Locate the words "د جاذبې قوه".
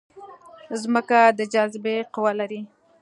1.37-2.31